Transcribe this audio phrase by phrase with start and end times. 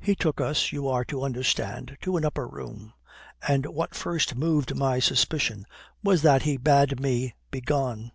[0.00, 2.92] "He took us, you are to understand, to an upper room.
[3.46, 5.64] And what first moved my suspicion
[6.02, 8.10] was that he bade me be gone.